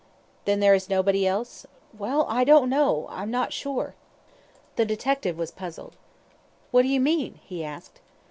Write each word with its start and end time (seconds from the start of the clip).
"Then 0.45 0.61
there 0.61 0.73
is 0.73 0.89
nobody 0.89 1.27
else?" 1.27 1.67
"Well, 1.95 2.25
I 2.27 2.43
don't 2.43 2.71
know 2.71 3.05
I'm 3.11 3.29
not 3.29 3.53
sure." 3.53 3.93
The 4.75 4.83
detective 4.83 5.37
was 5.37 5.51
puzzled. 5.51 5.95
"What 6.71 6.81
do 6.81 6.87
you 6.87 6.99
mean?" 6.99 7.39
he 7.45 7.63
asked. 7.63 8.01